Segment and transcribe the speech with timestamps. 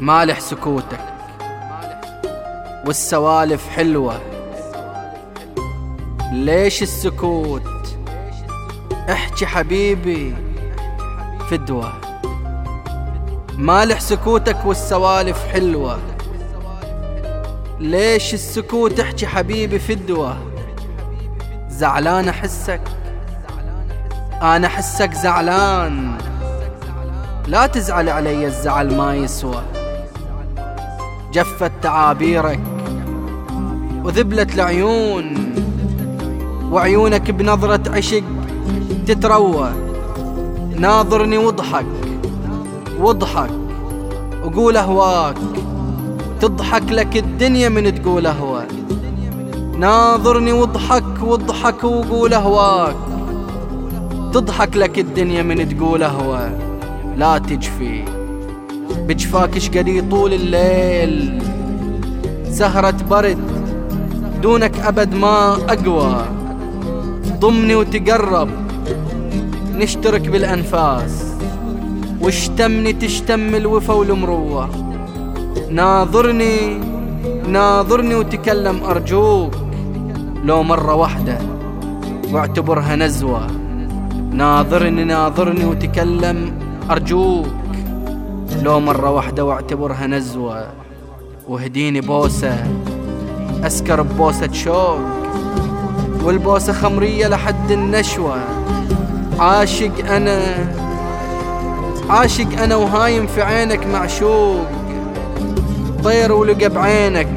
[0.00, 1.00] مالح سكوتك.
[2.86, 4.20] والسوالف حلوة.
[6.32, 7.62] ليش السكوت؟
[9.10, 10.34] احكي حبيبي.
[11.50, 11.92] فدوة.
[13.54, 15.98] مالح سكوتك والسوالف حلوة.
[17.80, 20.36] ليش السكوت؟ احكي حبيبي فدوة.
[21.68, 22.80] زعلان أحسك؟
[24.42, 26.18] أنا أحسك زعلان.
[27.46, 29.77] لا تزعل علي الزعل ما يسوى.
[31.32, 32.60] جفت تعابيرك
[34.04, 35.24] وذبلت العيون
[36.72, 38.22] وعيونك بنظرة عشق
[39.06, 39.70] تتروى.
[40.76, 41.86] ناظرني واضحك
[42.98, 43.50] واضحك
[44.44, 45.36] وقول أهواك.
[46.40, 48.62] تضحك لك الدنيا من تقول اهوى
[49.78, 52.96] ناظرني واضحك واضحك وقول أهواك.
[54.32, 56.50] تضحك لك الدنيا من تقول اهوى
[57.16, 58.17] لا تجفي.
[58.90, 61.42] بجفاك إيش قد يطول الليل.
[62.50, 63.38] سهرة برد
[64.42, 66.24] دونك أبد ما أقوى.
[67.38, 68.48] ضمني وتقرب
[69.74, 71.24] نشترك بالأنفاس.
[72.20, 74.68] واشتمني تشتم الوفا والمروة.
[75.70, 76.80] ناظرني
[77.48, 79.54] ناظرني وتكلم أرجوك.
[80.44, 81.38] لو مرة واحدة
[82.32, 83.46] واعتبرها نزوة.
[84.32, 86.52] ناظرني ناظرني وتكلم
[86.90, 87.57] أرجوك.
[88.62, 90.66] لو مرة واحدة واعتبرها نزوة.
[91.48, 92.64] وهديني بوسة
[93.64, 94.98] أسكر ببوسة شوق
[96.22, 98.36] والبوسة خمرية لحد النشوة.
[99.38, 100.40] عاشق أنا
[102.10, 104.66] عاشق أنا وهايم في عينك معشوق.
[106.04, 107.28] طير ولقى بعينك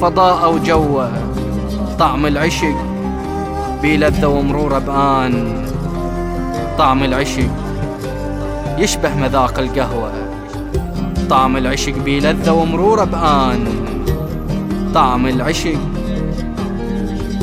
[0.00, 1.10] فضاء وجوه
[1.98, 2.76] طعم العشق
[3.82, 5.64] بلذة ومرورة بآن.
[6.78, 7.50] طعم العشق
[8.78, 10.21] يشبه مذاق القهوة.
[11.32, 13.64] طعم العشق بلذة ومرورة بآن.
[14.94, 15.78] طعم العشق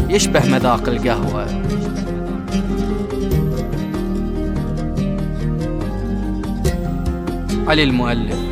[0.09, 1.45] يشبه مذاق القهوة.
[7.67, 8.48] علي المؤلف.